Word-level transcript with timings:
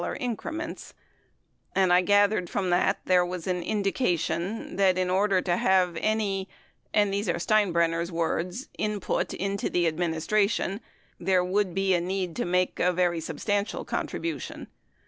And 0.03 0.11
I 0.13 0.17
gather 0.17 0.37
these 0.37 0.39
were 0.41 0.47
in 0.49 0.57
sort 0.57 0.63
of 0.63 0.63
$25,000 0.63 1.01
increments, 1.03 1.73
and 1.75 1.93
I 1.93 2.01
gathered 2.01 2.49
from 2.49 2.69
that, 2.71 2.99
there 3.05 3.23
was 3.27 3.45
an 3.45 3.61
indication 3.61 4.75
that 4.77 4.97
in 4.97 5.09
order 5.11 5.41
to 5.43 5.57
have 5.57 5.95
any— 5.97 6.49
and 6.95 7.13
these 7.13 7.29
are 7.29 7.37
Steinbrenner's 7.37 8.11
words— 8.11 8.67
"input 8.79 9.35
into 9.35 9.69
the 9.69 9.85
administration," 9.85 10.81
there 11.19 11.45
would 11.45 11.75
be 11.75 11.93
a 11.93 12.01
need 12.01 12.35
to 12.37 12.45
make 12.45 12.79
a 12.79 12.91
very 12.91 13.19
substantial 13.19 13.85
contribution. 13.85 14.69